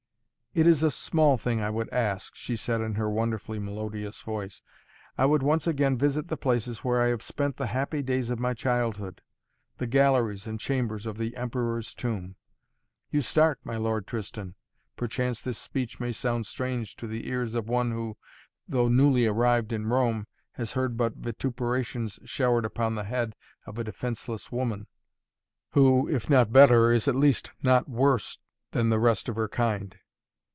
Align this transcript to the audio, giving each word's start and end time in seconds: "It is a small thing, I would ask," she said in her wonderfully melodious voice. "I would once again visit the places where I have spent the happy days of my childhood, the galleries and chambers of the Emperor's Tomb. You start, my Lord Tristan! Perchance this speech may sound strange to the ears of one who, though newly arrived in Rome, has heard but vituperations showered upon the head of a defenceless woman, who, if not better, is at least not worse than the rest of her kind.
"It 0.53 0.67
is 0.67 0.83
a 0.83 0.91
small 0.91 1.37
thing, 1.37 1.61
I 1.61 1.69
would 1.69 1.87
ask," 1.91 2.35
she 2.35 2.57
said 2.57 2.81
in 2.81 2.95
her 2.95 3.09
wonderfully 3.09 3.57
melodious 3.57 4.19
voice. 4.21 4.61
"I 5.17 5.25
would 5.25 5.41
once 5.41 5.65
again 5.65 5.97
visit 5.97 6.27
the 6.27 6.35
places 6.35 6.79
where 6.79 7.01
I 7.01 7.07
have 7.07 7.23
spent 7.23 7.55
the 7.55 7.67
happy 7.67 8.01
days 8.03 8.29
of 8.29 8.37
my 8.37 8.53
childhood, 8.53 9.21
the 9.77 9.87
galleries 9.87 10.47
and 10.47 10.59
chambers 10.59 11.05
of 11.05 11.17
the 11.17 11.37
Emperor's 11.37 11.95
Tomb. 11.95 12.35
You 13.11 13.21
start, 13.21 13.61
my 13.63 13.77
Lord 13.77 14.05
Tristan! 14.05 14.55
Perchance 14.97 15.39
this 15.39 15.57
speech 15.57 16.01
may 16.01 16.11
sound 16.11 16.45
strange 16.45 16.97
to 16.97 17.07
the 17.07 17.29
ears 17.29 17.55
of 17.55 17.69
one 17.69 17.91
who, 17.91 18.17
though 18.67 18.89
newly 18.89 19.25
arrived 19.27 19.71
in 19.71 19.87
Rome, 19.87 20.27
has 20.55 20.73
heard 20.73 20.97
but 20.97 21.15
vituperations 21.15 22.19
showered 22.25 22.65
upon 22.65 22.95
the 22.95 23.05
head 23.05 23.37
of 23.65 23.77
a 23.77 23.85
defenceless 23.85 24.51
woman, 24.51 24.87
who, 25.69 26.09
if 26.09 26.29
not 26.29 26.51
better, 26.51 26.91
is 26.91 27.07
at 27.07 27.15
least 27.15 27.51
not 27.63 27.87
worse 27.87 28.37
than 28.71 28.89
the 28.89 28.99
rest 28.99 29.29
of 29.29 29.37
her 29.37 29.47
kind. 29.47 29.95